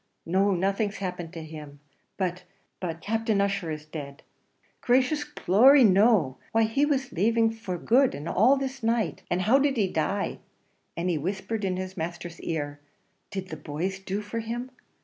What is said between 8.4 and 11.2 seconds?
this night. And how did he die?" and he